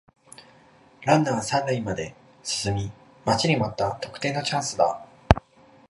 [1.03, 2.91] ランナー三塁まで進み
[3.23, 5.05] 待ちに待った得点のチャンスだ